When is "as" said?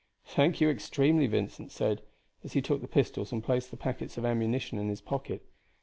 2.43-2.53